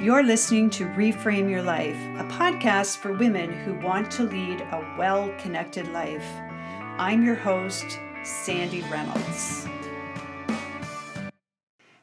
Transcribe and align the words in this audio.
You're 0.00 0.22
listening 0.22 0.70
to 0.70 0.86
Reframe 0.90 1.50
Your 1.50 1.60
Life, 1.60 1.96
a 2.18 2.24
podcast 2.30 2.98
for 2.98 3.14
women 3.14 3.52
who 3.52 3.74
want 3.84 4.12
to 4.12 4.22
lead 4.22 4.60
a 4.60 4.94
well 4.96 5.28
connected 5.38 5.88
life. 5.88 6.24
I'm 6.98 7.24
your 7.24 7.34
host, 7.34 7.98
Sandy 8.22 8.82
Reynolds. 8.82 9.66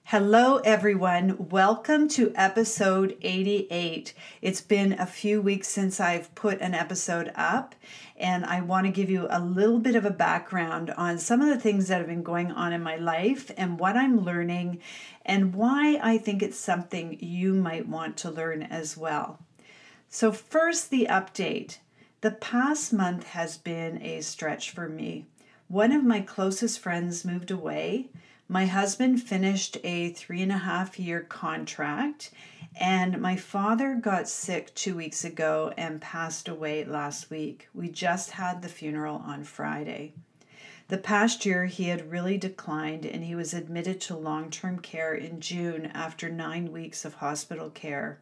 Hello, 0.09 0.57
everyone. 0.57 1.49
Welcome 1.49 2.09
to 2.09 2.31
episode 2.35 3.17
88. 3.21 4.13
It's 4.41 4.61
been 4.61 4.93
a 4.99 5.05
few 5.05 5.41
weeks 5.41 5.67
since 5.67 5.99
I've 5.99 6.35
put 6.35 6.61
an 6.61 6.73
episode 6.73 7.31
up, 7.33 7.75
and 8.15 8.45
I 8.45 8.61
want 8.61 8.85
to 8.85 8.91
give 8.91 9.09
you 9.09 9.27
a 9.29 9.39
little 9.39 9.79
bit 9.79 9.95
of 9.95 10.05
a 10.05 10.11
background 10.11 10.91
on 10.91 11.17
some 11.17 11.41
of 11.41 11.47
the 11.47 11.59
things 11.59 11.87
that 11.87 11.97
have 11.97 12.07
been 12.07 12.23
going 12.23 12.51
on 12.51 12.71
in 12.71 12.83
my 12.83 12.97
life 12.97 13.51
and 13.57 13.79
what 13.79 13.97
I'm 13.97 14.23
learning, 14.23 14.79
and 15.25 15.55
why 15.55 15.99
I 16.01 16.17
think 16.17 16.43
it's 16.43 16.57
something 16.57 17.17
you 17.19 17.53
might 17.53 17.87
want 17.87 18.15
to 18.17 18.31
learn 18.31 18.63
as 18.63 18.95
well. 18.95 19.39
So, 20.07 20.31
first, 20.31 20.91
the 20.91 21.07
update. 21.09 21.79
The 22.21 22.31
past 22.31 22.93
month 22.93 23.27
has 23.27 23.57
been 23.57 24.01
a 24.01 24.21
stretch 24.21 24.71
for 24.71 24.87
me. 24.87 25.25
One 25.67 25.91
of 25.91 26.03
my 26.03 26.21
closest 26.21 26.79
friends 26.79 27.25
moved 27.25 27.51
away. 27.51 28.09
My 28.47 28.67
husband 28.67 29.23
finished 29.23 29.77
a 29.83 30.09
three 30.09 30.41
and 30.43 30.51
a 30.51 30.59
half 30.59 30.99
year 30.99 31.21
contract, 31.21 32.29
and 32.79 33.19
my 33.19 33.35
father 33.35 33.95
got 33.95 34.29
sick 34.29 34.73
two 34.75 34.95
weeks 34.95 35.25
ago 35.25 35.73
and 35.75 35.99
passed 36.01 36.47
away 36.47 36.85
last 36.85 37.31
week. 37.31 37.67
We 37.73 37.89
just 37.89 38.31
had 38.31 38.61
the 38.61 38.69
funeral 38.69 39.23
on 39.25 39.43
Friday. 39.43 40.13
The 40.87 40.97
past 40.99 41.45
year, 41.45 41.65
he 41.65 41.85
had 41.85 42.11
really 42.11 42.37
declined 42.37 43.05
and 43.05 43.23
he 43.23 43.33
was 43.33 43.53
admitted 43.53 43.99
to 44.01 44.15
long 44.15 44.51
term 44.51 44.79
care 44.79 45.15
in 45.15 45.41
June 45.41 45.87
after 45.87 46.29
nine 46.29 46.71
weeks 46.71 47.05
of 47.05 47.15
hospital 47.15 47.71
care. 47.71 48.19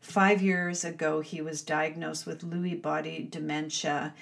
Five 0.00 0.42
years 0.42 0.84
ago, 0.84 1.20
he 1.20 1.40
was 1.40 1.62
diagnosed 1.62 2.26
with 2.26 2.42
Lewy 2.42 2.80
body 2.80 3.28
dementia, 3.30 4.14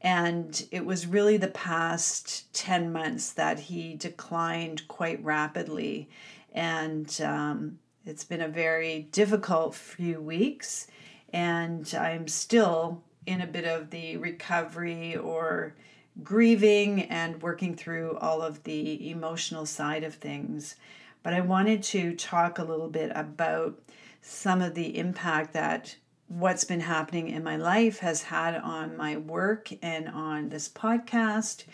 and 0.00 0.64
it 0.70 0.86
was 0.86 1.08
really 1.08 1.36
the 1.36 1.48
past 1.48 2.52
10 2.54 2.92
months 2.92 3.32
that 3.32 3.58
he 3.58 3.94
declined 3.94 4.86
quite 4.86 5.24
rapidly. 5.24 6.08
And 6.52 7.20
um, 7.20 7.80
it's 8.06 8.22
been 8.22 8.42
a 8.42 8.48
very 8.48 9.08
difficult 9.10 9.74
few 9.74 10.20
weeks. 10.20 10.86
And 11.32 11.92
I'm 11.98 12.28
still 12.28 13.02
in 13.26 13.40
a 13.40 13.46
bit 13.46 13.64
of 13.64 13.90
the 13.90 14.18
recovery 14.18 15.16
or 15.16 15.74
grieving 16.22 17.02
and 17.02 17.42
working 17.42 17.74
through 17.74 18.16
all 18.18 18.42
of 18.42 18.62
the 18.64 19.10
emotional 19.10 19.66
side 19.66 20.04
of 20.04 20.14
things. 20.14 20.76
But 21.22 21.34
I 21.34 21.40
wanted 21.40 21.82
to 21.84 22.14
talk 22.14 22.58
a 22.58 22.64
little 22.64 22.88
bit 22.88 23.10
about 23.14 23.80
some 24.20 24.62
of 24.62 24.74
the 24.74 24.96
impact 24.98 25.52
that 25.54 25.96
what's 26.28 26.64
been 26.64 26.80
happening 26.80 27.28
in 27.28 27.42
my 27.42 27.56
life 27.56 27.98
has 27.98 28.22
had 28.22 28.54
on 28.56 28.96
my 28.96 29.16
work 29.16 29.70
and 29.82 30.08
on 30.08 30.48
this 30.48 30.68
podcast 30.68 31.64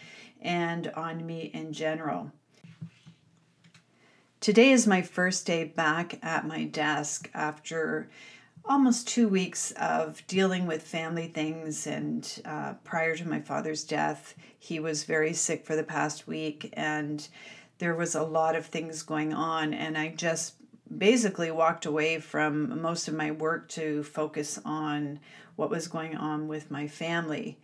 and 0.40 0.88
on 0.88 1.24
me 1.24 1.50
in 1.54 1.72
general. 1.72 2.32
Today 4.40 4.70
is 4.70 4.86
my 4.86 5.02
first 5.02 5.46
day 5.46 5.64
back 5.64 6.18
at 6.22 6.46
my 6.46 6.64
desk 6.64 7.30
after 7.34 8.08
almost 8.64 9.08
two 9.08 9.28
weeks 9.28 9.72
of 9.72 10.26
dealing 10.26 10.66
with 10.66 10.82
family 10.82 11.28
things. 11.28 11.86
And 11.86 12.42
uh, 12.44 12.74
prior 12.84 13.16
to 13.16 13.28
my 13.28 13.40
father's 13.40 13.84
death, 13.84 14.34
he 14.58 14.80
was 14.80 15.04
very 15.04 15.32
sick 15.32 15.66
for 15.66 15.76
the 15.76 15.82
past 15.82 16.26
week, 16.26 16.72
and 16.74 17.26
there 17.78 17.94
was 17.94 18.14
a 18.14 18.22
lot 18.22 18.56
of 18.56 18.66
things 18.66 19.02
going 19.02 19.32
on. 19.32 19.74
And 19.74 19.96
I 19.96 20.08
just 20.08 20.54
basically 20.96 21.50
walked 21.50 21.86
away 21.86 22.18
from 22.18 22.80
most 22.82 23.08
of 23.08 23.14
my 23.14 23.30
work 23.30 23.68
to 23.70 24.02
focus 24.02 24.58
on 24.64 25.20
what 25.56 25.70
was 25.70 25.88
going 25.88 26.16
on 26.16 26.48
with 26.48 26.70
my 26.70 26.86
family. 26.86 27.58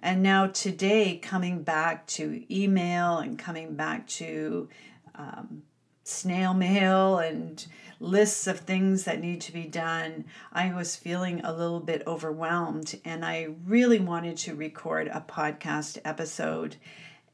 And 0.00 0.22
now, 0.22 0.48
today, 0.48 1.16
coming 1.16 1.62
back 1.62 2.06
to 2.08 2.44
email 2.54 3.18
and 3.18 3.38
coming 3.38 3.74
back 3.74 4.06
to 4.08 4.68
um, 5.14 5.62
snail 6.02 6.52
mail 6.52 7.18
and 7.18 7.66
lists 8.04 8.46
of 8.46 8.60
things 8.60 9.04
that 9.04 9.20
need 9.20 9.40
to 9.42 9.52
be 9.52 9.64
done, 9.64 10.24
I 10.52 10.72
was 10.72 10.96
feeling 10.96 11.40
a 11.44 11.52
little 11.52 11.80
bit 11.80 12.02
overwhelmed 12.06 13.00
and 13.04 13.24
I 13.24 13.48
really 13.64 13.98
wanted 13.98 14.36
to 14.38 14.54
record 14.54 15.08
a 15.08 15.24
podcast 15.26 15.98
episode. 16.04 16.76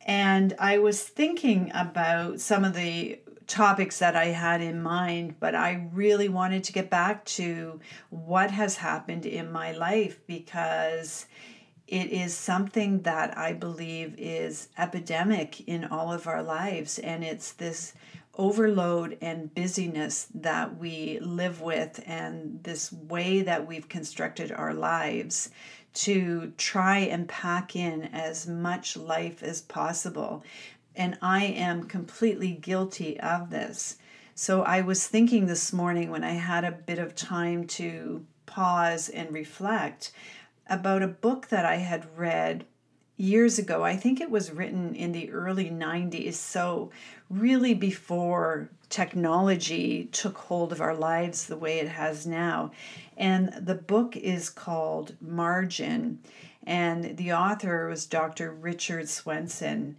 And 0.07 0.55
I 0.59 0.79
was 0.79 1.03
thinking 1.03 1.71
about 1.75 2.41
some 2.41 2.65
of 2.65 2.75
the 2.75 3.21
topics 3.47 3.99
that 3.99 4.15
I 4.15 4.27
had 4.27 4.61
in 4.63 4.81
mind, 4.81 5.35
but 5.41 5.55
I 5.55 5.89
really 5.93 6.29
wanted 6.29 6.65
to 6.65 6.73
get 6.73 6.89
back 6.89 7.25
to 7.27 7.81
what 8.11 8.53
has 8.53 8.77
happened 8.77 9.27
in 9.27 9.51
my 9.51 9.73
life 9.73 10.21
because 10.27 11.27
it 11.89 12.13
is 12.13 12.37
something 12.37 13.03
that 13.03 13.37
I 13.37 13.53
believe 13.53 14.15
is 14.17 14.69
epidemic 14.79 15.69
in 15.69 15.85
all 15.85 16.13
of 16.13 16.29
our 16.29 16.43
lives. 16.43 17.01
And 17.01 17.25
it's 17.25 17.53
this 17.53 17.95
overload 18.41 19.19
and 19.21 19.55
busyness 19.55 20.27
that 20.35 20.77
we 20.79 21.19
live 21.21 21.61
with, 21.61 22.03
and 22.07 22.63
this 22.65 22.93
way 22.93 23.43
that 23.43 23.67
we've 23.67 23.89
constructed 23.89 24.51
our 24.51 24.75
lives 24.75 25.51
to 25.93 26.53
try 26.57 26.99
and 26.99 27.29
pack 27.29 27.77
in 27.77 28.03
as 28.13 28.47
much 28.47 28.97
life 28.97 29.43
as 29.43 29.61
possible 29.61 30.43
and 30.97 31.17
I 31.23 31.45
am 31.45 31.85
completely 31.85 32.53
guilty 32.53 33.19
of 33.21 33.51
this. 33.51 33.97
So 34.35 34.63
I 34.63 34.81
was 34.81 35.07
thinking 35.07 35.47
this 35.47 35.73
morning 35.73 36.11
when 36.11 36.25
I 36.25 36.33
had 36.33 36.65
a 36.65 36.73
bit 36.73 36.99
of 36.99 37.15
time 37.15 37.67
to 37.69 38.25
pause 38.47 39.09
and 39.09 39.33
reflect 39.33 40.13
about 40.69 41.03
a 41.03 41.09
book 41.09 41.49
that 41.49 41.65
I 41.65 41.77
had 41.77 42.07
read 42.17 42.65
years 43.21 43.59
ago. 43.59 43.85
I 43.85 43.97
think 43.97 44.21
it 44.21 44.31
was 44.31 44.51
written 44.51 44.95
in 44.95 45.13
the 45.13 45.31
early 45.31 45.71
90s, 45.71 46.35
so 46.35 46.91
really 47.29 47.75
before 47.75 48.71
technology 48.89 50.09
took 50.11 50.39
hold 50.39 50.73
of 50.73 50.81
our 50.81 50.95
lives 50.95 51.47
the 51.47 51.57
way 51.57 51.79
it 51.79 51.89
has 51.89 52.27
now. 52.27 52.73
And 53.17 53.53
the 53.53 53.75
book 53.75 54.17
is 54.17 54.49
called 54.49 55.15
Margin, 55.21 56.21
and 56.65 57.17
the 57.17 57.33
author 57.33 57.89
was 57.89 58.07
Dr. 58.07 58.53
Richard 58.53 59.09
Swenson. 59.09 59.97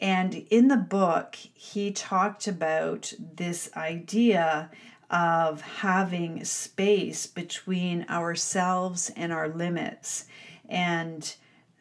And 0.00 0.34
in 0.50 0.68
the 0.68 0.76
book, 0.76 1.36
he 1.36 1.92
talked 1.92 2.48
about 2.48 3.12
this 3.36 3.70
idea 3.76 4.70
of 5.08 5.60
having 5.60 6.44
space 6.44 7.26
between 7.26 8.06
ourselves 8.08 9.10
and 9.16 9.32
our 9.32 9.48
limits, 9.48 10.26
and 10.68 11.34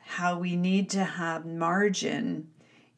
how 0.09 0.39
we 0.39 0.55
need 0.55 0.89
to 0.89 1.03
have 1.03 1.45
margin 1.45 2.49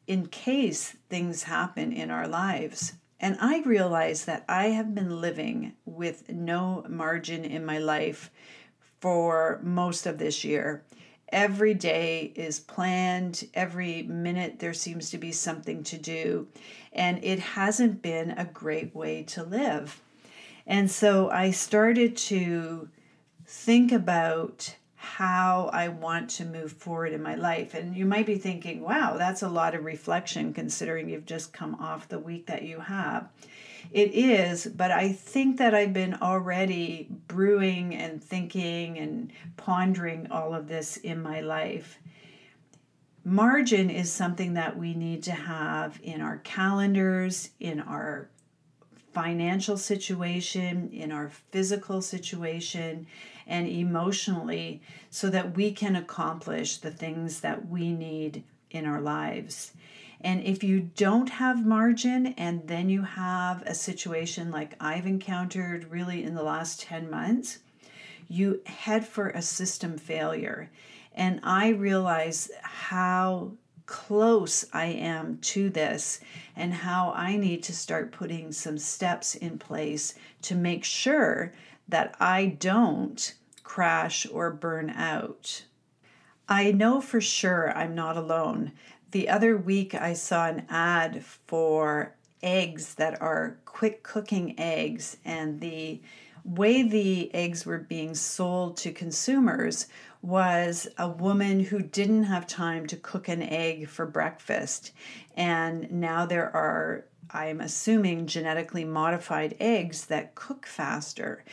in 0.06 0.26
case 0.26 0.96
things 1.10 1.42
happen 1.42 1.92
in 1.92 2.10
our 2.10 2.26
lives. 2.26 2.94
And 3.20 3.36
I 3.38 3.60
realized 3.60 4.24
that 4.26 4.46
I 4.48 4.68
have 4.68 4.94
been 4.94 5.20
living 5.20 5.74
with 5.84 6.30
no 6.30 6.86
margin 6.88 7.44
in 7.44 7.66
my 7.66 7.76
life 7.76 8.30
for 8.98 9.60
most 9.62 10.06
of 10.06 10.16
this 10.16 10.42
year. 10.42 10.84
Every 11.28 11.74
day 11.74 12.32
is 12.34 12.58
planned, 12.58 13.46
every 13.52 14.04
minute 14.04 14.58
there 14.58 14.74
seems 14.74 15.10
to 15.10 15.18
be 15.18 15.32
something 15.32 15.82
to 15.84 15.98
do, 15.98 16.48
and 16.94 17.22
it 17.22 17.38
hasn't 17.40 18.00
been 18.00 18.30
a 18.30 18.46
great 18.46 18.94
way 18.94 19.22
to 19.24 19.42
live. 19.42 20.00
And 20.66 20.90
so 20.90 21.28
I 21.28 21.50
started 21.50 22.16
to 22.28 22.88
think 23.46 23.92
about 23.92 24.76
how 25.02 25.68
I 25.72 25.88
want 25.88 26.30
to 26.30 26.44
move 26.44 26.70
forward 26.70 27.12
in 27.12 27.24
my 27.24 27.34
life. 27.34 27.74
And 27.74 27.96
you 27.96 28.06
might 28.06 28.24
be 28.24 28.36
thinking, 28.36 28.82
wow, 28.82 29.16
that's 29.18 29.42
a 29.42 29.48
lot 29.48 29.74
of 29.74 29.84
reflection 29.84 30.54
considering 30.54 31.08
you've 31.08 31.26
just 31.26 31.52
come 31.52 31.74
off 31.74 32.08
the 32.08 32.20
week 32.20 32.46
that 32.46 32.62
you 32.62 32.78
have. 32.78 33.28
It 33.90 34.14
is, 34.14 34.64
but 34.64 34.92
I 34.92 35.10
think 35.12 35.58
that 35.58 35.74
I've 35.74 35.92
been 35.92 36.14
already 36.22 37.08
brewing 37.26 37.96
and 37.96 38.22
thinking 38.22 38.96
and 38.96 39.32
pondering 39.56 40.28
all 40.30 40.54
of 40.54 40.68
this 40.68 40.98
in 40.98 41.20
my 41.20 41.40
life. 41.40 41.98
Margin 43.24 43.90
is 43.90 44.10
something 44.10 44.54
that 44.54 44.78
we 44.78 44.94
need 44.94 45.24
to 45.24 45.32
have 45.32 45.98
in 46.04 46.20
our 46.20 46.38
calendars, 46.38 47.50
in 47.58 47.80
our 47.80 48.30
financial 49.12 49.76
situation, 49.76 50.90
in 50.92 51.12
our 51.12 51.28
physical 51.28 52.02
situation, 52.02 53.06
and 53.46 53.68
emotionally, 53.68 54.80
so 55.10 55.28
that 55.30 55.56
we 55.56 55.72
can 55.72 55.96
accomplish 55.96 56.78
the 56.78 56.90
things 56.90 57.40
that 57.40 57.68
we 57.68 57.92
need 57.92 58.44
in 58.70 58.86
our 58.86 59.00
lives. 59.00 59.72
And 60.20 60.42
if 60.42 60.62
you 60.62 60.90
don't 60.96 61.28
have 61.28 61.66
margin 61.66 62.28
and 62.38 62.66
then 62.68 62.88
you 62.88 63.02
have 63.02 63.62
a 63.62 63.74
situation 63.74 64.50
like 64.50 64.76
I've 64.80 65.06
encountered 65.06 65.90
really 65.90 66.22
in 66.22 66.34
the 66.34 66.44
last 66.44 66.80
10 66.80 67.10
months, 67.10 67.58
you 68.28 68.62
head 68.66 69.06
for 69.06 69.28
a 69.30 69.42
system 69.42 69.98
failure. 69.98 70.70
And 71.14 71.40
I 71.42 71.68
realize 71.70 72.50
how 72.62 73.52
close 73.86 74.64
I 74.72 74.86
am 74.86 75.38
to 75.38 75.70
this 75.70 76.20
and 76.56 76.72
how 76.72 77.12
I 77.16 77.36
need 77.36 77.62
to 77.64 77.74
start 77.74 78.12
putting 78.12 78.52
some 78.52 78.78
steps 78.78 79.34
in 79.34 79.58
place 79.58 80.14
to 80.42 80.54
make 80.54 80.84
sure 80.84 81.52
that 81.88 82.14
I 82.20 82.46
don't 82.46 83.34
crash 83.62 84.26
or 84.30 84.50
burn 84.50 84.90
out. 84.90 85.64
I 86.48 86.72
know 86.72 87.00
for 87.00 87.20
sure 87.20 87.76
I'm 87.76 87.94
not 87.94 88.16
alone. 88.16 88.72
The 89.12 89.28
other 89.28 89.56
week 89.56 89.94
I 89.94 90.14
saw 90.14 90.48
an 90.48 90.66
ad 90.68 91.24
for 91.24 92.14
eggs 92.42 92.94
that 92.96 93.20
are 93.22 93.58
quick 93.64 94.02
cooking 94.02 94.58
eggs, 94.58 95.16
and 95.24 95.60
the 95.60 96.00
way 96.44 96.82
the 96.82 97.32
eggs 97.34 97.64
were 97.64 97.78
being 97.78 98.14
sold 98.14 98.76
to 98.78 98.92
consumers 98.92 99.86
was 100.22 100.86
a 100.96 101.08
woman 101.08 101.58
who 101.60 101.82
didn't 101.82 102.24
have 102.24 102.46
time 102.46 102.86
to 102.86 102.96
cook 102.96 103.28
an 103.28 103.42
egg 103.42 103.88
for 103.88 104.06
breakfast. 104.06 104.92
And 105.36 105.90
now 105.90 106.26
there 106.26 106.54
are, 106.54 107.04
I'm 107.30 107.60
assuming, 107.60 108.26
genetically 108.26 108.84
modified 108.84 109.56
eggs 109.58 110.06
that 110.06 110.36
cook 110.36 110.64
faster. 110.64 111.44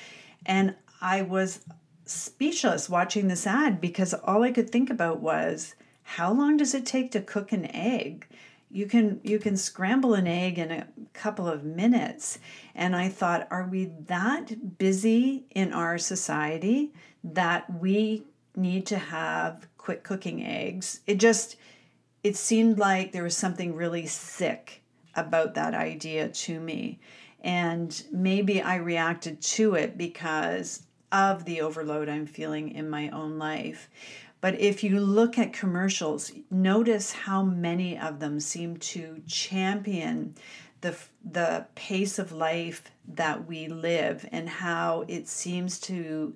And 0.46 0.76
I 1.02 1.24
was 1.24 1.66
speechless 2.06 2.90
watching 2.90 3.28
this 3.28 3.48
ad 3.48 3.82
because 3.82 4.14
all 4.14 4.44
I 4.44 4.52
could 4.52 4.70
think 4.70 4.90
about 4.90 5.20
was 5.20 5.76
how 6.04 6.34
long 6.34 6.58
does 6.58 6.74
it 6.74 6.86
take 6.86 7.12
to 7.12 7.22
cook 7.22 7.52
an 7.52 7.66
egg? 7.74 8.28
You 8.72 8.86
can 8.86 9.20
you 9.24 9.40
can 9.40 9.58
scramble 9.58 10.14
an 10.14 10.28
egg 10.28 10.60
in 10.60 10.72
a 10.72 10.88
couple 11.14 11.48
of 11.48 11.64
minutes 11.64 12.40
and 12.76 12.96
I 12.96 13.10
thought 13.10 13.48
are 13.50 13.68
we 13.68 13.92
that 14.06 14.78
busy 14.78 15.46
in 15.52 15.74
our 15.74 15.98
society 15.98 16.94
that 17.24 17.80
we 17.80 18.26
need 18.60 18.86
to 18.88 18.98
have 18.98 19.68
quick 19.78 20.04
cooking 20.04 20.46
eggs? 20.46 21.00
It 21.08 21.16
just 21.16 21.56
it 22.24 22.36
seemed 22.36 22.78
like 22.78 23.12
there 23.12 23.24
was 23.24 23.38
something 23.38 23.74
really 23.76 24.06
sick 24.06 24.82
about 25.16 25.56
that 25.56 25.74
idea 25.74 26.30
to 26.30 26.60
me. 26.60 27.00
And 27.42 28.04
maybe 28.12 28.62
I 28.62 28.76
reacted 28.76 29.42
to 29.42 29.76
it 29.76 29.98
because 29.98 30.84
of 31.12 31.46
the 31.46 31.62
overload 31.62 32.10
I'm 32.10 32.26
feeling 32.26 32.72
in 32.72 32.90
my 32.90 33.10
own 33.10 33.38
life. 33.38 33.90
But 34.42 34.60
if 34.60 34.84
you 34.84 35.00
look 35.00 35.38
at 35.38 35.54
commercials, 35.54 36.32
notice 36.50 37.12
how 37.12 37.44
many 37.44 37.98
of 37.98 38.20
them 38.20 38.40
seem 38.40 38.78
to 38.78 39.22
champion 39.28 40.36
the 40.82 40.98
the 41.30 41.66
pace 41.76 42.20
of 42.20 42.32
life 42.32 42.84
that 43.06 43.46
we 43.46 43.68
live 43.68 44.26
and 44.32 44.48
how 44.48 45.04
it 45.10 45.28
seems 45.28 45.80
to 45.80 46.34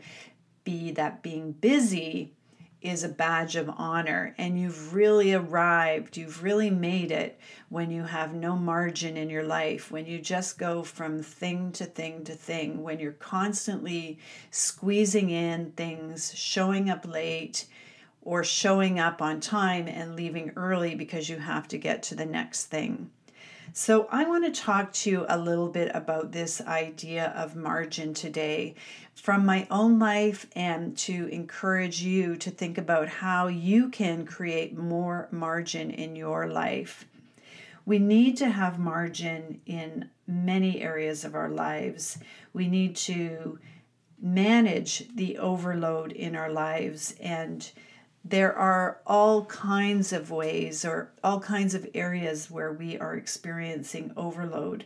be 0.64 0.92
that 0.92 1.22
being 1.22 1.52
busy 1.52 2.34
is 2.82 3.04
a 3.04 3.10
badge 3.10 3.56
of 3.56 3.70
honor 3.78 4.36
and 4.38 4.60
you've 4.60 4.94
really 4.94 5.34
arrived, 5.34 6.18
you've 6.18 6.44
really 6.44 6.70
made 6.70 7.12
it 7.12 7.40
when 7.70 7.90
you 7.90 8.04
have 8.04 8.34
no 8.34 8.58
margin 8.58 9.16
in 9.16 9.30
your 9.30 9.44
life, 9.44 9.90
when 9.90 10.06
you 10.06 10.20
just 10.20 10.58
go 10.58 10.84
from 10.84 11.24
thing 11.24 11.72
to 11.72 11.86
thing 11.86 12.24
to 12.26 12.34
thing, 12.34 12.84
when 12.84 13.00
you're 13.00 13.14
constantly 13.14 14.20
squeezing 14.52 15.30
in 15.30 15.72
things, 15.72 16.34
showing 16.36 16.90
up 16.90 17.08
late, 17.08 17.66
or 18.22 18.44
showing 18.44 19.00
up 19.00 19.22
on 19.22 19.40
time 19.40 19.88
and 19.88 20.16
leaving 20.16 20.52
early 20.56 20.94
because 20.96 21.30
you 21.30 21.38
have 21.38 21.68
to 21.70 21.78
get 21.78 22.04
to 22.04 22.16
the 22.16 22.26
next 22.26 22.66
thing. 22.66 23.10
So, 23.76 24.08
I 24.12 24.26
want 24.26 24.46
to 24.46 24.62
talk 24.62 24.94
to 24.94 25.10
you 25.10 25.26
a 25.28 25.36
little 25.36 25.68
bit 25.68 25.90
about 25.96 26.32
this 26.32 26.62
idea 26.62 27.34
of 27.36 27.56
margin 27.56 28.14
today 28.14 28.76
from 29.16 29.48
my 29.48 29.66
own 29.72 29.98
life 29.98 30.46
and 30.56 30.96
to 31.00 31.26
encourage 31.30 32.00
you 32.04 32.36
to 32.36 32.52
think 32.52 32.78
about 32.78 33.08
how 33.08 33.48
you 33.48 33.90
can 33.90 34.28
create 34.28 34.78
more 34.78 35.28
margin 35.32 35.90
in 35.90 36.16
your 36.16 36.46
life. 36.46 37.08
We 37.84 37.98
need 37.98 38.38
to 38.38 38.50
have 38.52 38.78
margin 38.78 39.60
in 39.66 40.12
many 40.28 40.84
areas 40.84 41.26
of 41.26 41.34
our 41.34 41.50
lives. 41.50 42.20
We 42.54 42.68
need 42.68 42.96
to 42.98 43.58
manage 44.22 45.08
the 45.16 45.40
overload 45.40 46.12
in 46.12 46.36
our 46.36 46.52
lives 46.52 47.16
and 47.20 47.72
there 48.26 48.56
are 48.56 49.02
all 49.06 49.46
kinds 49.46 50.14
of 50.14 50.32
ways 50.32 50.86
or 50.86 51.12
all 51.24 51.40
kinds 51.40 51.74
of 51.74 51.90
areas 51.94 52.50
where 52.50 52.72
we 52.72 52.98
are 52.98 53.16
experiencing 53.16 54.14
overload, 54.16 54.86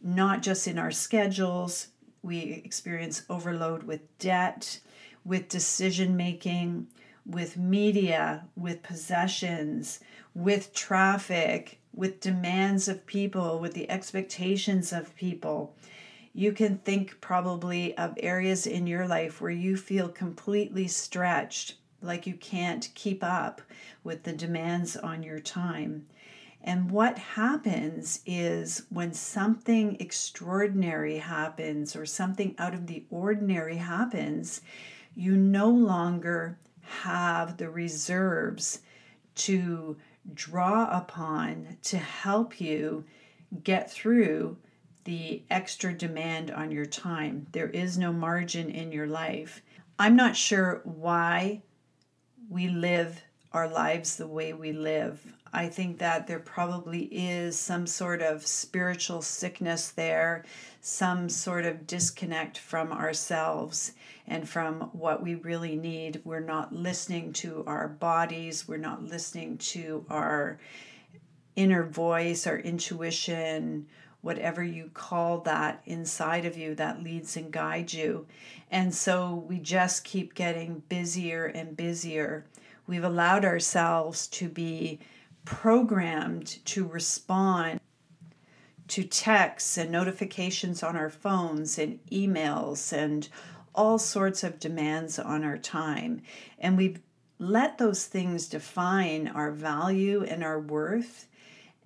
not 0.00 0.40
just 0.40 0.68
in 0.68 0.78
our 0.78 0.92
schedules. 0.92 1.88
We 2.22 2.62
experience 2.64 3.24
overload 3.28 3.82
with 3.82 4.18
debt, 4.18 4.80
with 5.24 5.48
decision 5.48 6.16
making, 6.16 6.86
with 7.24 7.56
media, 7.56 8.46
with 8.54 8.84
possessions, 8.84 9.98
with 10.32 10.72
traffic, 10.72 11.80
with 11.92 12.20
demands 12.20 12.86
of 12.86 13.04
people, 13.06 13.58
with 13.58 13.74
the 13.74 13.90
expectations 13.90 14.92
of 14.92 15.16
people. 15.16 15.74
You 16.32 16.52
can 16.52 16.78
think 16.78 17.20
probably 17.20 17.96
of 17.96 18.14
areas 18.18 18.66
in 18.66 18.86
your 18.86 19.08
life 19.08 19.40
where 19.40 19.50
you 19.50 19.76
feel 19.76 20.08
completely 20.08 20.86
stretched 20.86 21.76
like 22.02 22.26
you 22.26 22.34
can't 22.34 22.88
keep 22.94 23.22
up 23.24 23.60
with 24.04 24.22
the 24.22 24.32
demands 24.32 24.96
on 24.96 25.22
your 25.22 25.40
time. 25.40 26.06
And 26.62 26.90
what 26.90 27.16
happens 27.18 28.20
is 28.26 28.86
when 28.90 29.12
something 29.12 29.96
extraordinary 30.00 31.18
happens 31.18 31.94
or 31.94 32.04
something 32.06 32.54
out 32.58 32.74
of 32.74 32.86
the 32.86 33.04
ordinary 33.08 33.76
happens, 33.76 34.60
you 35.14 35.36
no 35.36 35.68
longer 35.68 36.58
have 37.02 37.56
the 37.56 37.70
reserves 37.70 38.80
to 39.36 39.96
draw 40.34 40.88
upon 40.90 41.76
to 41.82 41.98
help 41.98 42.60
you 42.60 43.04
get 43.62 43.90
through 43.90 44.56
the 45.04 45.42
extra 45.50 45.92
demand 45.92 46.50
on 46.50 46.72
your 46.72 46.84
time. 46.84 47.46
There 47.52 47.70
is 47.70 47.96
no 47.96 48.12
margin 48.12 48.70
in 48.70 48.90
your 48.90 49.06
life. 49.06 49.62
I'm 49.98 50.16
not 50.16 50.36
sure 50.36 50.80
why 50.84 51.62
we 52.48 52.68
live 52.68 53.22
our 53.52 53.68
lives 53.68 54.16
the 54.16 54.26
way 54.26 54.52
we 54.52 54.72
live. 54.72 55.20
I 55.52 55.68
think 55.68 55.98
that 55.98 56.26
there 56.26 56.38
probably 56.38 57.04
is 57.04 57.58
some 57.58 57.86
sort 57.86 58.20
of 58.20 58.46
spiritual 58.46 59.22
sickness 59.22 59.90
there, 59.90 60.44
some 60.80 61.28
sort 61.28 61.64
of 61.64 61.86
disconnect 61.86 62.58
from 62.58 62.92
ourselves 62.92 63.92
and 64.26 64.48
from 64.48 64.90
what 64.92 65.22
we 65.22 65.36
really 65.36 65.76
need. 65.76 66.20
We're 66.24 66.40
not 66.40 66.74
listening 66.74 67.32
to 67.34 67.64
our 67.66 67.88
bodies, 67.88 68.68
we're 68.68 68.76
not 68.76 69.04
listening 69.04 69.58
to 69.58 70.04
our 70.10 70.58
inner 71.54 71.84
voice, 71.84 72.46
our 72.46 72.58
intuition, 72.58 73.86
whatever 74.26 74.62
you 74.62 74.90
call 74.92 75.38
that 75.38 75.80
inside 75.86 76.44
of 76.44 76.56
you 76.56 76.74
that 76.74 77.02
leads 77.02 77.36
and 77.36 77.52
guides 77.52 77.94
you. 77.94 78.26
And 78.72 78.92
so 78.92 79.46
we 79.48 79.60
just 79.60 80.02
keep 80.02 80.34
getting 80.34 80.82
busier 80.88 81.46
and 81.46 81.76
busier. 81.76 82.44
We've 82.88 83.04
allowed 83.04 83.44
ourselves 83.44 84.26
to 84.28 84.48
be 84.48 84.98
programmed 85.44 86.58
to 86.66 86.84
respond 86.84 87.80
to 88.88 89.04
texts 89.04 89.78
and 89.78 89.92
notifications 89.92 90.82
on 90.82 90.96
our 90.96 91.10
phones 91.10 91.78
and 91.78 92.00
emails 92.10 92.92
and 92.92 93.28
all 93.76 93.98
sorts 93.98 94.42
of 94.42 94.58
demands 94.58 95.20
on 95.20 95.44
our 95.44 95.58
time. 95.58 96.20
And 96.58 96.76
we've 96.76 97.00
let 97.38 97.78
those 97.78 98.06
things 98.06 98.48
define 98.48 99.28
our 99.28 99.52
value 99.52 100.24
and 100.24 100.42
our 100.42 100.58
worth 100.58 101.28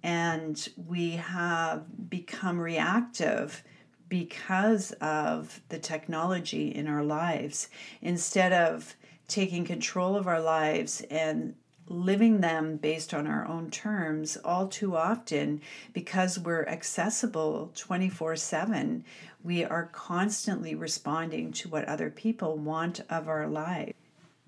and 0.02 0.68
we 0.86 1.12
have 1.12 1.84
become 2.08 2.58
reactive 2.58 3.62
because 4.08 4.92
of 5.00 5.60
the 5.68 5.78
technology 5.78 6.74
in 6.74 6.86
our 6.88 7.04
lives. 7.04 7.68
Instead 8.02 8.52
of 8.52 8.94
taking 9.28 9.64
control 9.64 10.16
of 10.16 10.26
our 10.26 10.40
lives 10.40 11.02
and 11.10 11.54
living 11.86 12.40
them 12.40 12.76
based 12.76 13.12
on 13.12 13.26
our 13.26 13.46
own 13.46 13.70
terms 13.70 14.36
all 14.44 14.68
too 14.68 14.96
often 14.96 15.60
because 15.92 16.38
we're 16.38 16.64
accessible 16.66 17.72
24 17.74 18.36
7 18.36 19.04
we 19.42 19.64
are 19.64 19.90
constantly 19.92 20.74
responding 20.74 21.50
to 21.50 21.68
what 21.68 21.84
other 21.86 22.10
people 22.10 22.56
want 22.56 23.00
of 23.08 23.26
our 23.26 23.48
life. 23.48 23.94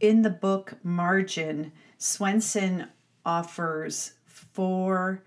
In 0.01 0.23
the 0.23 0.31
book 0.31 0.75
margin 0.83 1.73
swenson 1.99 2.89
offers 3.25 4.13
four 4.27 5.23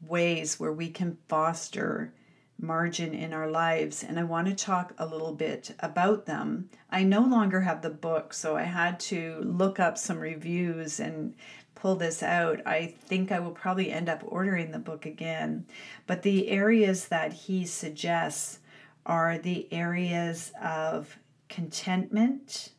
ways 0.00 0.58
where 0.60 0.72
we 0.72 0.90
can 0.90 1.18
foster 1.28 2.12
margin 2.58 3.12
in 3.12 3.32
our 3.32 3.50
lives 3.50 4.02
and 4.02 4.18
I 4.18 4.24
want 4.24 4.48
to 4.48 4.54
talk 4.54 4.94
a 4.98 5.06
little 5.06 5.34
bit 5.34 5.74
about 5.80 6.26
them. 6.26 6.70
I 6.90 7.02
no 7.02 7.20
longer 7.20 7.60
have 7.60 7.82
the 7.82 7.90
book, 7.90 8.32
so 8.32 8.56
I 8.56 8.62
had 8.62 8.98
to 9.00 9.40
look 9.44 9.78
up 9.78 9.98
some 9.98 10.18
reviews 10.18 11.00
and 11.00 11.34
pull 11.74 11.96
this 11.96 12.22
out. 12.22 12.60
I 12.66 12.94
think 13.04 13.30
I 13.30 13.40
will 13.40 13.50
probably 13.50 13.92
end 13.92 14.08
up 14.08 14.22
ordering 14.24 14.70
the 14.70 14.78
book 14.78 15.04
again. 15.04 15.66
But 16.06 16.22
the 16.22 16.48
areas 16.48 17.08
that 17.08 17.32
he 17.32 17.66
suggests 17.66 18.60
are 19.04 19.38
the 19.38 19.68
areas 19.72 20.52
of 20.60 21.18
contentment, 21.48 22.70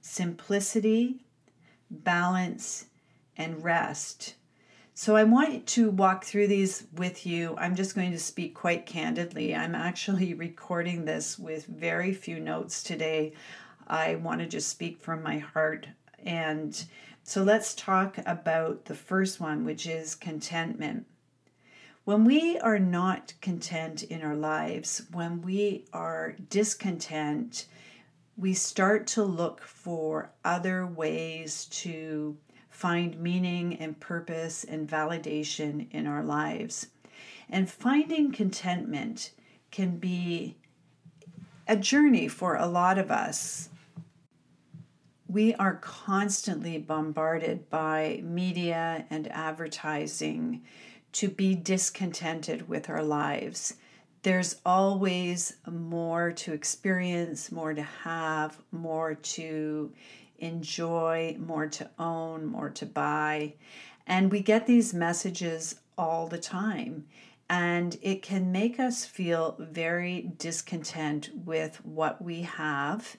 simplicity, 0.00 1.24
balance, 1.90 2.86
and 3.36 3.62
rest 3.64 4.36
So 5.00 5.16
I 5.16 5.24
want 5.24 5.66
to 5.68 5.90
walk 5.90 6.26
through 6.26 6.48
these 6.48 6.86
with 6.94 7.24
you. 7.24 7.56
I'm 7.56 7.74
just 7.74 7.94
going 7.94 8.12
to 8.12 8.18
speak 8.18 8.54
quite 8.54 8.84
candidly. 8.84 9.54
I'm 9.54 9.74
actually 9.74 10.34
recording 10.48 11.06
this 11.06 11.38
with 11.38 11.64
very 11.64 12.12
few 12.12 12.38
notes 12.38 12.82
today. 12.82 13.32
I 13.86 14.16
want 14.16 14.42
to 14.42 14.46
just 14.46 14.68
speak 14.68 15.00
from 15.00 15.22
my 15.22 15.38
heart. 15.38 15.86
And 16.18 16.84
so 17.22 17.42
let's 17.42 17.74
talk 17.74 18.18
about 18.26 18.84
the 18.84 18.94
first 18.94 19.40
one, 19.40 19.64
which 19.64 19.86
is 19.86 20.14
contentment. 20.14 21.06
When 22.04 22.26
we 22.26 22.58
are 22.58 22.78
not 22.78 23.32
content 23.40 24.02
in 24.02 24.20
our 24.20 24.36
lives, 24.36 25.00
when 25.12 25.40
we 25.40 25.86
are 25.94 26.36
discontent, 26.50 27.68
we 28.36 28.52
start 28.52 29.06
to 29.06 29.22
look 29.22 29.62
for 29.62 30.30
other 30.44 30.86
ways 30.86 31.64
to 31.70 32.36
find 32.80 33.20
meaning 33.20 33.76
and 33.76 34.00
purpose 34.00 34.64
and 34.64 34.88
validation 34.88 35.86
in 35.90 36.06
our 36.06 36.24
lives. 36.24 36.86
And 37.50 37.68
finding 37.68 38.32
contentment 38.32 39.32
can 39.70 39.98
be 39.98 40.56
a 41.68 41.76
journey 41.76 42.26
for 42.26 42.56
a 42.56 42.66
lot 42.66 42.96
of 42.96 43.10
us. 43.10 43.68
We 45.28 45.52
are 45.56 45.74
constantly 45.74 46.78
bombarded 46.78 47.68
by 47.68 48.22
media 48.24 49.04
and 49.10 49.30
advertising 49.30 50.62
to 51.12 51.28
be 51.28 51.54
discontented 51.54 52.66
with 52.66 52.88
our 52.88 53.02
lives. 53.02 53.74
There's 54.22 54.56
always 54.64 55.58
more 55.70 56.32
to 56.32 56.54
experience, 56.54 57.52
more 57.52 57.74
to 57.74 57.82
have, 57.82 58.56
more 58.72 59.16
to 59.16 59.92
enjoy, 60.40 61.36
more 61.38 61.66
to 61.68 61.90
own, 61.98 62.46
more 62.46 62.70
to 62.70 62.86
buy. 62.86 63.54
And 64.06 64.30
we 64.30 64.40
get 64.40 64.66
these 64.66 64.92
messages 64.92 65.76
all 65.96 66.26
the 66.26 66.38
time. 66.38 67.06
And 67.48 67.98
it 68.00 68.22
can 68.22 68.52
make 68.52 68.78
us 68.78 69.04
feel 69.04 69.56
very 69.58 70.32
discontent 70.38 71.30
with 71.44 71.84
what 71.84 72.22
we 72.22 72.42
have. 72.42 73.16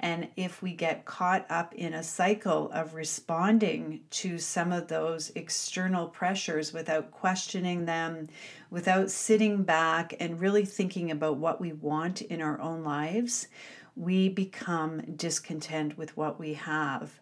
And 0.00 0.28
if 0.36 0.60
we 0.60 0.72
get 0.72 1.04
caught 1.04 1.46
up 1.48 1.74
in 1.74 1.94
a 1.94 2.02
cycle 2.02 2.70
of 2.72 2.94
responding 2.94 4.00
to 4.10 4.36
some 4.38 4.72
of 4.72 4.88
those 4.88 5.30
external 5.36 6.08
pressures 6.08 6.72
without 6.72 7.12
questioning 7.12 7.84
them, 7.84 8.26
without 8.68 9.12
sitting 9.12 9.62
back 9.62 10.14
and 10.18 10.40
really 10.40 10.64
thinking 10.64 11.12
about 11.12 11.36
what 11.36 11.60
we 11.60 11.72
want 11.72 12.20
in 12.20 12.42
our 12.42 12.60
own 12.60 12.82
lives, 12.82 13.46
we 13.96 14.28
become 14.28 15.00
discontent 15.16 15.98
with 15.98 16.16
what 16.16 16.38
we 16.38 16.54
have. 16.54 17.20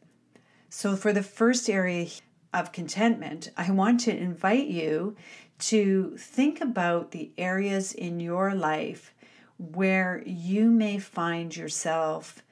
So, 0.69 0.95
for 0.97 1.13
the 1.13 1.23
first 1.23 1.69
area 1.69 2.09
of 2.55 2.73
contentment, 2.73 3.51
I 3.57 3.71
want 3.71 4.01
to 4.01 4.17
invite 4.17 4.69
you 4.69 5.17
to 5.59 6.17
think 6.17 6.61
about 6.61 7.11
the 7.11 7.33
areas 7.37 7.93
in 7.93 8.21
your 8.21 8.55
life 8.55 9.13
where 9.59 10.23
you 10.25 10.71
may 10.71 10.99
find 10.99 11.55
yourself 11.55 12.43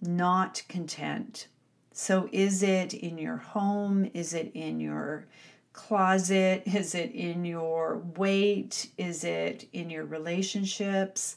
not 0.00 0.62
content. 0.68 1.48
So, 1.92 2.28
is 2.32 2.62
it 2.62 2.94
in 2.94 3.18
your 3.18 3.36
home? 3.36 4.10
Is 4.14 4.32
it 4.32 4.52
in 4.54 4.80
your 4.80 5.26
closet? 5.72 6.62
Is 6.66 6.94
it 6.94 7.12
in 7.12 7.44
your 7.44 7.98
weight? 8.16 8.90
Is 8.98 9.22
it 9.22 9.68
in 9.72 9.90
your 9.90 10.04
relationships? 10.04 11.36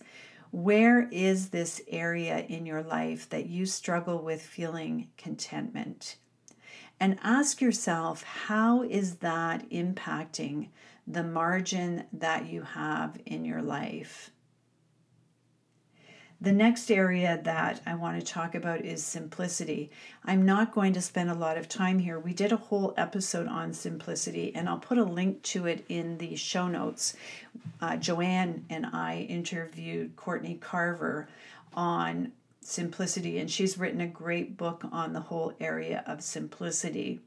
Where 0.51 1.07
is 1.11 1.49
this 1.49 1.81
area 1.87 2.39
in 2.39 2.65
your 2.65 2.83
life 2.83 3.29
that 3.29 3.45
you 3.45 3.65
struggle 3.65 4.21
with 4.21 4.41
feeling 4.41 5.07
contentment? 5.17 6.17
And 6.99 7.17
ask 7.23 7.61
yourself, 7.61 8.23
how 8.23 8.83
is 8.83 9.15
that 9.17 9.69
impacting 9.69 10.67
the 11.07 11.23
margin 11.23 12.03
that 12.13 12.47
you 12.47 12.61
have 12.63 13.17
in 13.25 13.45
your 13.45 13.61
life? 13.61 14.31
The 16.43 16.51
next 16.51 16.89
area 16.89 17.39
that 17.43 17.81
I 17.85 17.93
want 17.93 18.19
to 18.19 18.25
talk 18.25 18.55
about 18.55 18.83
is 18.83 19.05
simplicity. 19.05 19.91
I'm 20.25 20.43
not 20.43 20.73
going 20.73 20.91
to 20.93 21.01
spend 21.01 21.29
a 21.29 21.35
lot 21.35 21.55
of 21.55 21.69
time 21.69 21.99
here. 21.99 22.17
We 22.17 22.33
did 22.33 22.51
a 22.51 22.57
whole 22.57 22.95
episode 22.97 23.47
on 23.47 23.73
simplicity, 23.73 24.51
and 24.55 24.67
I'll 24.67 24.79
put 24.79 24.97
a 24.97 25.03
link 25.03 25.43
to 25.43 25.67
it 25.67 25.85
in 25.87 26.17
the 26.17 26.35
show 26.35 26.67
notes. 26.67 27.15
Uh, 27.79 27.95
Joanne 27.95 28.65
and 28.71 28.87
I 28.87 29.27
interviewed 29.29 30.15
Courtney 30.15 30.55
Carver 30.55 31.27
on 31.75 32.31
simplicity, 32.61 33.37
and 33.37 33.49
she's 33.49 33.77
written 33.77 34.01
a 34.01 34.07
great 34.07 34.57
book 34.57 34.83
on 34.91 35.13
the 35.13 35.19
whole 35.19 35.53
area 35.59 36.03
of 36.07 36.23
simplicity. 36.23 37.19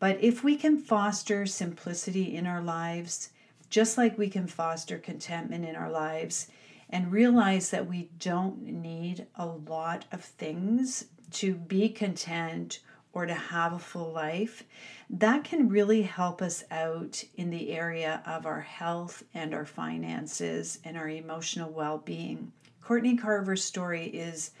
But 0.00 0.18
if 0.20 0.42
we 0.42 0.56
can 0.56 0.80
foster 0.80 1.46
simplicity 1.46 2.34
in 2.34 2.44
our 2.44 2.60
lives, 2.60 3.30
just 3.70 3.96
like 3.96 4.18
we 4.18 4.28
can 4.28 4.48
foster 4.48 4.98
contentment 4.98 5.64
in 5.64 5.76
our 5.76 5.92
lives, 5.92 6.48
and 6.92 7.10
realize 7.10 7.70
that 7.70 7.88
we 7.88 8.10
don't 8.18 8.62
need 8.62 9.26
a 9.34 9.46
lot 9.46 10.04
of 10.12 10.22
things 10.22 11.06
to 11.30 11.54
be 11.54 11.88
content 11.88 12.80
or 13.14 13.26
to 13.26 13.34
have 13.34 13.72
a 13.72 13.78
full 13.78 14.12
life, 14.12 14.62
that 15.10 15.44
can 15.44 15.68
really 15.68 16.02
help 16.02 16.40
us 16.40 16.64
out 16.70 17.24
in 17.34 17.50
the 17.50 17.72
area 17.72 18.22
of 18.26 18.46
our 18.46 18.60
health 18.60 19.22
and 19.34 19.54
our 19.54 19.66
finances 19.66 20.78
and 20.84 20.96
our 20.96 21.08
emotional 21.08 21.70
well 21.70 21.98
being. 21.98 22.52
Courtney 22.82 23.16
Carver's 23.16 23.64
story 23.64 24.06
is 24.06 24.52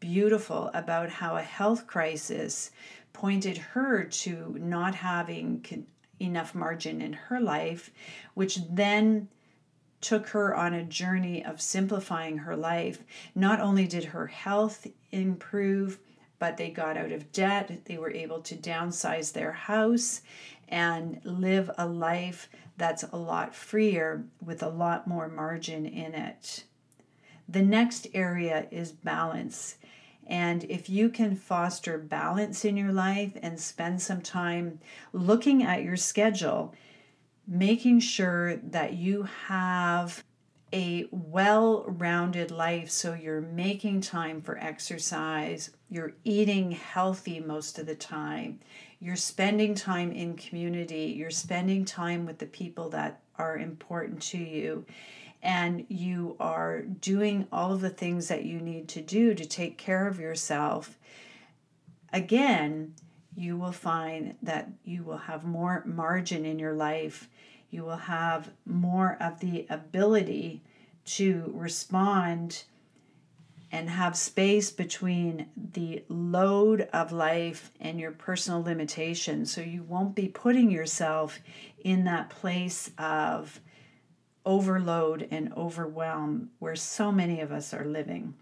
beautiful 0.00 0.70
about 0.74 1.10
how 1.10 1.36
a 1.36 1.42
health 1.42 1.86
crisis 1.86 2.70
pointed 3.12 3.58
her 3.58 4.04
to 4.04 4.56
not 4.58 4.94
having 4.94 5.86
enough 6.20 6.54
margin 6.54 7.00
in 7.00 7.12
her 7.12 7.40
life, 7.40 7.90
which 8.34 8.58
then 8.70 9.28
took 10.00 10.28
her 10.28 10.54
on 10.54 10.74
a 10.74 10.84
journey 10.84 11.44
of 11.44 11.60
simplifying 11.60 12.38
her 12.38 12.56
life. 12.56 13.02
Not 13.34 13.60
only 13.60 13.86
did 13.86 14.04
her 14.04 14.28
health 14.28 14.86
improve, 15.12 15.98
but 16.38 16.56
they 16.56 16.70
got 16.70 16.96
out 16.96 17.12
of 17.12 17.32
debt. 17.32 17.84
They 17.84 17.98
were 17.98 18.10
able 18.10 18.40
to 18.40 18.56
downsize 18.56 19.32
their 19.32 19.52
house 19.52 20.22
and 20.68 21.20
live 21.24 21.70
a 21.76 21.86
life 21.86 22.48
that's 22.76 23.04
a 23.12 23.16
lot 23.16 23.54
freer 23.54 24.24
with 24.42 24.62
a 24.62 24.68
lot 24.68 25.06
more 25.06 25.28
margin 25.28 25.84
in 25.84 26.14
it. 26.14 26.64
The 27.48 27.62
next 27.62 28.06
area 28.14 28.66
is 28.70 28.92
balance. 28.92 29.76
And 30.26 30.64
if 30.64 30.88
you 30.88 31.10
can 31.10 31.34
foster 31.34 31.98
balance 31.98 32.64
in 32.64 32.76
your 32.76 32.92
life 32.92 33.32
and 33.42 33.60
spend 33.60 34.00
some 34.00 34.22
time 34.22 34.78
looking 35.12 35.62
at 35.62 35.82
your 35.82 35.96
schedule 35.96 36.72
making 37.50 37.98
sure 37.98 38.56
that 38.58 38.94
you 38.94 39.24
have 39.48 40.22
a 40.72 41.04
well 41.10 41.84
rounded 41.88 42.52
life. 42.52 42.88
So 42.88 43.12
you're 43.12 43.40
making 43.40 44.02
time 44.02 44.40
for 44.40 44.56
exercise, 44.56 45.70
you're 45.90 46.12
eating 46.22 46.70
healthy 46.70 47.40
most 47.40 47.78
of 47.80 47.86
the 47.86 47.96
time, 47.96 48.60
you're 49.00 49.16
spending 49.16 49.74
time 49.74 50.12
in 50.12 50.36
community, 50.36 51.12
you're 51.16 51.30
spending 51.30 51.84
time 51.84 52.24
with 52.24 52.38
the 52.38 52.46
people 52.46 52.88
that 52.90 53.20
are 53.36 53.58
important 53.58 54.22
to 54.22 54.38
you, 54.38 54.84
and 55.42 55.84
you 55.88 56.36
are 56.38 56.82
doing 56.82 57.48
all 57.50 57.72
of 57.72 57.80
the 57.80 57.90
things 57.90 58.28
that 58.28 58.44
you 58.44 58.60
need 58.60 58.86
to 58.90 59.00
do 59.00 59.34
to 59.34 59.44
take 59.44 59.76
care 59.76 60.06
of 60.06 60.20
yourself. 60.20 60.96
Again, 62.12 62.94
you 63.36 63.56
will 63.56 63.72
find 63.72 64.34
that 64.42 64.68
you 64.84 65.02
will 65.02 65.18
have 65.18 65.44
more 65.44 65.82
margin 65.86 66.44
in 66.44 66.58
your 66.58 66.74
life. 66.74 67.28
You 67.70 67.84
will 67.84 67.96
have 67.96 68.50
more 68.66 69.16
of 69.20 69.40
the 69.40 69.66
ability 69.70 70.62
to 71.04 71.50
respond 71.54 72.64
and 73.72 73.88
have 73.88 74.16
space 74.16 74.70
between 74.70 75.46
the 75.72 76.02
load 76.08 76.88
of 76.92 77.12
life 77.12 77.70
and 77.80 78.00
your 78.00 78.10
personal 78.10 78.62
limitations. 78.62 79.52
So 79.52 79.60
you 79.60 79.84
won't 79.84 80.16
be 80.16 80.28
putting 80.28 80.70
yourself 80.70 81.38
in 81.84 82.04
that 82.04 82.30
place 82.30 82.90
of 82.98 83.60
overload 84.44 85.28
and 85.30 85.52
overwhelm 85.54 86.50
where 86.58 86.74
so 86.74 87.12
many 87.12 87.40
of 87.40 87.52
us 87.52 87.72
are 87.72 87.84
living. 87.84 88.34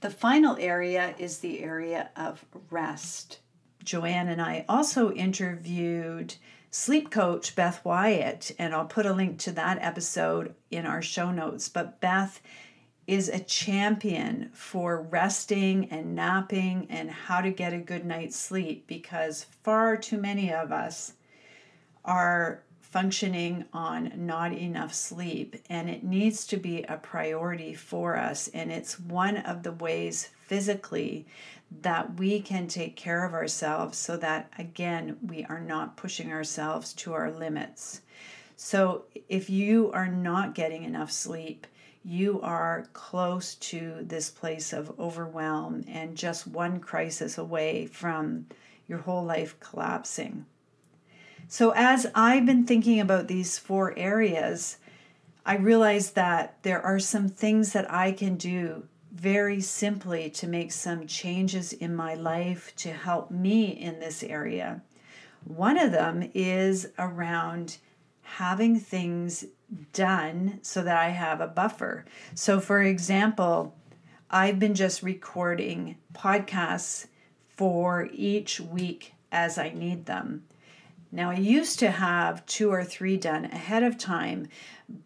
The 0.00 0.10
final 0.10 0.56
area 0.60 1.14
is 1.18 1.38
the 1.38 1.62
area 1.62 2.10
of 2.14 2.44
rest. 2.70 3.38
Joanne 3.84 4.28
and 4.28 4.40
I 4.40 4.64
also 4.68 5.12
interviewed 5.12 6.34
sleep 6.70 7.10
coach 7.10 7.54
Beth 7.54 7.84
Wyatt, 7.84 8.50
and 8.58 8.74
I'll 8.74 8.86
put 8.86 9.06
a 9.06 9.12
link 9.12 9.38
to 9.40 9.52
that 9.52 9.78
episode 9.80 10.54
in 10.70 10.86
our 10.86 11.02
show 11.02 11.30
notes. 11.30 11.68
But 11.68 12.00
Beth 12.00 12.40
is 13.06 13.28
a 13.28 13.38
champion 13.38 14.50
for 14.52 15.02
resting 15.02 15.88
and 15.90 16.14
napping 16.14 16.86
and 16.88 17.10
how 17.10 17.40
to 17.40 17.50
get 17.50 17.72
a 17.72 17.78
good 17.78 18.04
night's 18.04 18.36
sleep 18.36 18.86
because 18.86 19.44
far 19.62 19.96
too 19.96 20.18
many 20.18 20.52
of 20.52 20.72
us 20.72 21.12
are 22.04 22.62
functioning 22.80 23.64
on 23.72 24.12
not 24.14 24.52
enough 24.52 24.94
sleep, 24.94 25.56
and 25.68 25.90
it 25.90 26.04
needs 26.04 26.46
to 26.46 26.56
be 26.56 26.84
a 26.84 26.96
priority 26.96 27.74
for 27.74 28.16
us. 28.16 28.48
And 28.48 28.70
it's 28.70 29.00
one 29.00 29.36
of 29.38 29.64
the 29.64 29.72
ways 29.72 30.30
physically 30.46 31.26
that 31.82 32.18
we 32.18 32.40
can 32.40 32.68
take 32.68 32.96
care 32.96 33.24
of 33.24 33.32
ourselves 33.32 33.98
so 33.98 34.16
that, 34.16 34.52
again, 34.58 35.16
we 35.26 35.44
are 35.44 35.60
not 35.60 35.96
pushing 35.96 36.32
ourselves 36.32 36.92
to 36.94 37.12
our 37.12 37.30
limits. 37.30 38.02
So, 38.56 39.04
if 39.28 39.50
you 39.50 39.90
are 39.92 40.08
not 40.08 40.54
getting 40.54 40.84
enough 40.84 41.10
sleep, 41.10 41.66
you 42.04 42.40
are 42.42 42.86
close 42.92 43.54
to 43.56 43.96
this 44.02 44.30
place 44.30 44.72
of 44.72 44.98
overwhelm 45.00 45.84
and 45.88 46.16
just 46.16 46.46
one 46.46 46.78
crisis 46.78 47.38
away 47.38 47.86
from 47.86 48.46
your 48.86 48.98
whole 48.98 49.24
life 49.24 49.58
collapsing. 49.58 50.44
So, 51.48 51.70
as 51.70 52.06
I've 52.14 52.46
been 52.46 52.66
thinking 52.66 53.00
about 53.00 53.28
these 53.28 53.58
four 53.58 53.98
areas, 53.98 54.78
I 55.46 55.56
realized 55.56 56.14
that 56.14 56.62
there 56.62 56.80
are 56.80 56.98
some 56.98 57.28
things 57.28 57.72
that 57.72 57.90
I 57.92 58.12
can 58.12 58.36
do 58.36 58.86
very 59.14 59.60
simply 59.60 60.28
to 60.28 60.48
make 60.48 60.72
some 60.72 61.06
changes 61.06 61.72
in 61.72 61.94
my 61.94 62.14
life 62.14 62.74
to 62.76 62.92
help 62.92 63.30
me 63.30 63.66
in 63.66 64.00
this 64.00 64.24
area. 64.24 64.82
One 65.44 65.78
of 65.78 65.92
them 65.92 66.30
is 66.34 66.88
around 66.98 67.78
having 68.22 68.78
things 68.80 69.44
done 69.92 70.58
so 70.62 70.82
that 70.82 70.96
I 70.96 71.10
have 71.10 71.40
a 71.40 71.46
buffer. 71.46 72.04
So, 72.34 72.58
for 72.58 72.82
example, 72.82 73.76
I've 74.30 74.58
been 74.58 74.74
just 74.74 75.02
recording 75.02 75.96
podcasts 76.12 77.06
for 77.46 78.08
each 78.12 78.58
week 78.58 79.14
as 79.30 79.58
I 79.58 79.70
need 79.70 80.06
them. 80.06 80.44
Now, 81.12 81.30
I 81.30 81.36
used 81.36 81.78
to 81.78 81.92
have 81.92 82.44
two 82.46 82.72
or 82.72 82.82
three 82.82 83.16
done 83.16 83.44
ahead 83.44 83.84
of 83.84 83.96
time, 83.96 84.48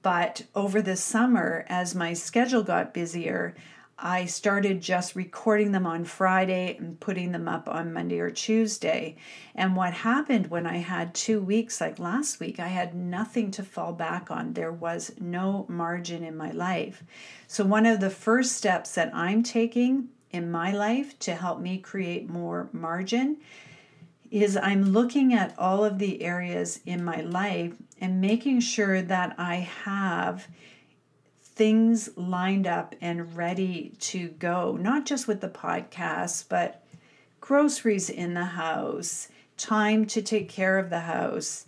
but 0.00 0.44
over 0.54 0.80
the 0.80 0.96
summer, 0.96 1.66
as 1.68 1.94
my 1.94 2.14
schedule 2.14 2.62
got 2.62 2.94
busier, 2.94 3.54
I 4.00 4.26
started 4.26 4.80
just 4.80 5.16
recording 5.16 5.72
them 5.72 5.84
on 5.84 6.04
Friday 6.04 6.76
and 6.78 7.00
putting 7.00 7.32
them 7.32 7.48
up 7.48 7.68
on 7.68 7.92
Monday 7.92 8.20
or 8.20 8.30
Tuesday. 8.30 9.16
And 9.56 9.74
what 9.74 9.92
happened 9.92 10.46
when 10.46 10.68
I 10.68 10.76
had 10.76 11.14
two 11.14 11.40
weeks, 11.40 11.80
like 11.80 11.98
last 11.98 12.38
week, 12.38 12.60
I 12.60 12.68
had 12.68 12.94
nothing 12.94 13.50
to 13.52 13.64
fall 13.64 13.92
back 13.92 14.30
on. 14.30 14.52
There 14.52 14.70
was 14.70 15.12
no 15.18 15.66
margin 15.68 16.22
in 16.22 16.36
my 16.36 16.52
life. 16.52 17.02
So, 17.48 17.64
one 17.64 17.86
of 17.86 17.98
the 17.98 18.10
first 18.10 18.52
steps 18.52 18.94
that 18.94 19.12
I'm 19.12 19.42
taking 19.42 20.10
in 20.30 20.48
my 20.48 20.70
life 20.70 21.18
to 21.20 21.34
help 21.34 21.58
me 21.58 21.78
create 21.78 22.30
more 22.30 22.68
margin 22.72 23.38
is 24.30 24.56
I'm 24.56 24.92
looking 24.92 25.34
at 25.34 25.58
all 25.58 25.84
of 25.84 25.98
the 25.98 26.22
areas 26.22 26.80
in 26.86 27.02
my 27.02 27.22
life 27.22 27.72
and 28.00 28.20
making 28.20 28.60
sure 28.60 29.02
that 29.02 29.34
I 29.38 29.56
have 29.56 30.46
things 31.58 32.08
lined 32.16 32.68
up 32.68 32.94
and 33.00 33.36
ready 33.36 33.92
to 33.98 34.28
go, 34.28 34.78
not 34.80 35.04
just 35.04 35.26
with 35.26 35.40
the 35.40 35.48
podcast, 35.48 36.44
but 36.48 36.84
groceries 37.40 38.08
in 38.08 38.34
the 38.34 38.44
house, 38.44 39.28
time 39.56 40.06
to 40.06 40.22
take 40.22 40.48
care 40.48 40.78
of 40.78 40.88
the 40.88 41.00
house, 41.00 41.66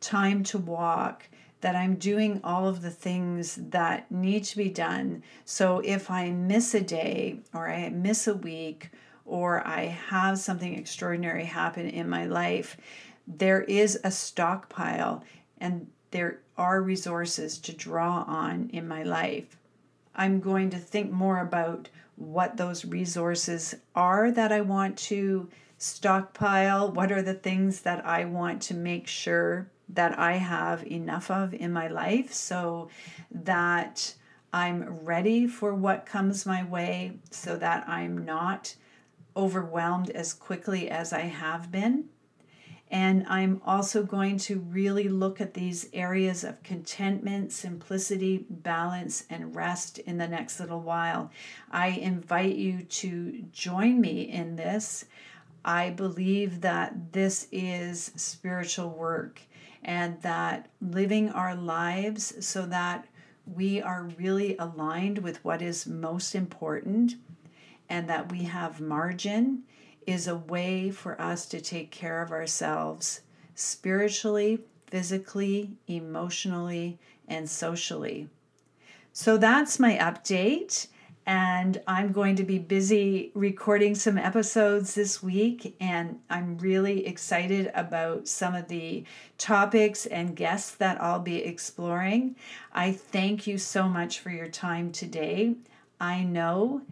time 0.00 0.44
to 0.44 0.58
walk, 0.58 1.24
that 1.60 1.74
I'm 1.74 1.96
doing 1.96 2.40
all 2.44 2.68
of 2.68 2.82
the 2.82 2.90
things 2.90 3.56
that 3.70 4.10
need 4.12 4.44
to 4.44 4.56
be 4.56 4.68
done. 4.68 5.24
So 5.44 5.80
if 5.80 6.08
I 6.08 6.30
miss 6.30 6.72
a 6.74 6.80
day 6.80 7.40
or 7.52 7.68
I 7.68 7.88
miss 7.88 8.28
a 8.28 8.34
week 8.34 8.90
or 9.26 9.66
I 9.66 9.86
have 9.86 10.38
something 10.38 10.78
extraordinary 10.78 11.44
happen 11.44 11.88
in 11.88 12.08
my 12.08 12.26
life, 12.26 12.76
there 13.26 13.62
is 13.62 13.98
a 14.04 14.10
stockpile 14.12 15.24
and 15.58 15.88
there 16.12 16.38
are 16.56 16.80
resources 16.80 17.58
to 17.58 17.72
draw 17.72 18.24
on 18.26 18.70
in 18.72 18.86
my 18.86 19.02
life. 19.02 19.56
I'm 20.14 20.40
going 20.40 20.70
to 20.70 20.78
think 20.78 21.10
more 21.10 21.40
about 21.40 21.88
what 22.16 22.56
those 22.56 22.84
resources 22.84 23.74
are 23.94 24.30
that 24.30 24.52
I 24.52 24.60
want 24.60 24.96
to 24.98 25.48
stockpile. 25.78 26.92
What 26.92 27.10
are 27.10 27.22
the 27.22 27.34
things 27.34 27.80
that 27.80 28.06
I 28.06 28.24
want 28.26 28.62
to 28.62 28.74
make 28.74 29.08
sure 29.08 29.66
that 29.88 30.18
I 30.18 30.34
have 30.34 30.86
enough 30.86 31.30
of 31.30 31.52
in 31.54 31.72
my 31.72 31.88
life 31.88 32.32
so 32.32 32.88
that 33.30 34.14
I'm 34.52 35.04
ready 35.04 35.46
for 35.46 35.74
what 35.74 36.06
comes 36.06 36.46
my 36.46 36.62
way, 36.62 37.18
so 37.30 37.56
that 37.56 37.88
I'm 37.88 38.24
not 38.24 38.74
overwhelmed 39.34 40.10
as 40.10 40.34
quickly 40.34 40.90
as 40.90 41.12
I 41.12 41.20
have 41.20 41.72
been. 41.72 42.04
And 42.92 43.24
I'm 43.26 43.62
also 43.64 44.02
going 44.02 44.36
to 44.40 44.58
really 44.60 45.08
look 45.08 45.40
at 45.40 45.54
these 45.54 45.88
areas 45.94 46.44
of 46.44 46.62
contentment, 46.62 47.50
simplicity, 47.50 48.44
balance, 48.50 49.24
and 49.30 49.56
rest 49.56 49.98
in 50.00 50.18
the 50.18 50.28
next 50.28 50.60
little 50.60 50.82
while. 50.82 51.30
I 51.70 51.88
invite 51.88 52.54
you 52.54 52.82
to 52.82 53.44
join 53.50 53.98
me 53.98 54.30
in 54.30 54.56
this. 54.56 55.06
I 55.64 55.88
believe 55.88 56.60
that 56.60 57.14
this 57.14 57.48
is 57.50 58.12
spiritual 58.14 58.90
work 58.90 59.40
and 59.82 60.20
that 60.20 60.68
living 60.82 61.30
our 61.30 61.54
lives 61.54 62.44
so 62.44 62.66
that 62.66 63.06
we 63.46 63.80
are 63.80 64.10
really 64.18 64.54
aligned 64.58 65.16
with 65.18 65.42
what 65.42 65.62
is 65.62 65.86
most 65.86 66.34
important 66.34 67.14
and 67.88 68.06
that 68.10 68.30
we 68.30 68.42
have 68.44 68.82
margin 68.82 69.62
is 70.06 70.28
a 70.28 70.36
way 70.36 70.90
for 70.90 71.20
us 71.20 71.46
to 71.46 71.60
take 71.60 71.90
care 71.90 72.22
of 72.22 72.30
ourselves 72.30 73.22
spiritually, 73.54 74.60
physically, 74.86 75.72
emotionally, 75.86 76.98
and 77.28 77.48
socially. 77.48 78.28
So 79.12 79.36
that's 79.36 79.78
my 79.78 79.96
update. 79.98 80.88
And 81.24 81.80
I'm 81.86 82.10
going 82.10 82.34
to 82.36 82.42
be 82.42 82.58
busy 82.58 83.30
recording 83.34 83.94
some 83.94 84.18
episodes 84.18 84.94
this 84.94 85.22
week. 85.22 85.76
And 85.80 86.18
I'm 86.28 86.58
really 86.58 87.06
excited 87.06 87.70
about 87.74 88.26
some 88.26 88.56
of 88.56 88.66
the 88.66 89.04
topics 89.38 90.06
and 90.06 90.34
guests 90.34 90.74
that 90.76 91.00
I'll 91.00 91.20
be 91.20 91.44
exploring. 91.44 92.34
I 92.72 92.90
thank 92.92 93.46
you 93.46 93.56
so 93.56 93.88
much 93.88 94.18
for 94.18 94.30
your 94.30 94.48
time 94.48 94.90
today. 94.90 95.54
I 96.00 96.24
know 96.24 96.82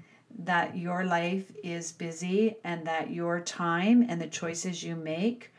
that 0.44 0.76
your 0.76 1.04
life 1.04 1.52
is 1.62 1.92
busy 1.92 2.56
and 2.64 2.86
that 2.86 3.10
your 3.10 3.40
time 3.40 4.04
and 4.08 4.20
the 4.20 4.26
choices 4.26 4.82
you 4.82 4.96
make 4.96 5.52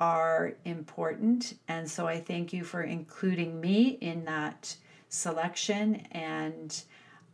are 0.00 0.54
important. 0.64 1.54
And 1.66 1.90
so 1.90 2.06
I 2.06 2.20
thank 2.20 2.52
you 2.52 2.62
for 2.62 2.82
including 2.82 3.60
me 3.60 3.98
in 4.00 4.24
that 4.26 4.76
selection. 5.08 6.06
And 6.12 6.80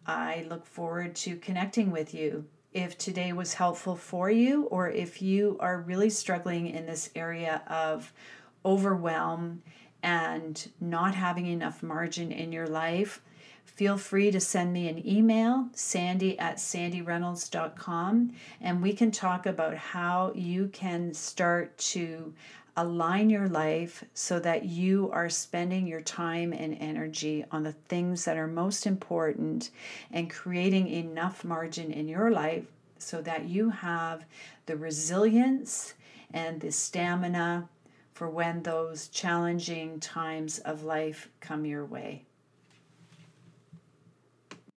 I 0.06 0.46
look 0.48 0.66
forward 0.66 1.14
to 1.16 1.36
connecting 1.36 1.90
with 1.90 2.14
you. 2.14 2.46
If 2.72 2.96
today 2.98 3.32
was 3.32 3.54
helpful 3.54 3.96
for 3.96 4.30
you, 4.30 4.64
or 4.64 4.88
if 4.90 5.22
you 5.22 5.56
are 5.60 5.80
really 5.80 6.10
struggling 6.10 6.66
in 6.68 6.86
this 6.86 7.10
area 7.14 7.62
of 7.68 8.12
overwhelm 8.64 9.62
and 10.02 10.70
not 10.80 11.14
having 11.14 11.46
enough 11.46 11.82
margin 11.82 12.32
in 12.32 12.52
your 12.52 12.66
life, 12.66 13.20
feel 13.64 13.96
free 13.98 14.30
to 14.30 14.40
send 14.40 14.72
me 14.72 14.88
an 14.88 15.06
email, 15.06 15.68
sandy 15.72 16.38
at 16.38 16.56
sandyreynolds.com, 16.56 18.32
and 18.60 18.82
we 18.82 18.92
can 18.92 19.10
talk 19.10 19.46
about 19.46 19.74
how 19.74 20.32
you 20.34 20.68
can 20.68 21.12
start 21.12 21.76
to 21.78 22.32
align 22.76 23.30
your 23.30 23.48
life 23.48 24.04
so 24.14 24.40
that 24.40 24.64
you 24.64 25.08
are 25.12 25.30
spending 25.30 25.86
your 25.86 26.00
time 26.00 26.52
and 26.52 26.76
energy 26.80 27.44
on 27.50 27.62
the 27.62 27.72
things 27.72 28.24
that 28.24 28.36
are 28.36 28.48
most 28.48 28.86
important 28.86 29.70
and 30.10 30.30
creating 30.30 30.88
enough 30.88 31.44
margin 31.44 31.92
in 31.92 32.08
your 32.08 32.30
life 32.30 32.64
so 32.98 33.20
that 33.22 33.44
you 33.44 33.70
have 33.70 34.24
the 34.66 34.76
resilience 34.76 35.94
and 36.32 36.60
the 36.60 36.72
stamina 36.72 37.68
for 38.12 38.28
when 38.28 38.62
those 38.62 39.08
challenging 39.08 40.00
times 40.00 40.58
of 40.60 40.82
life 40.82 41.28
come 41.40 41.64
your 41.64 41.84
way. 41.84 42.24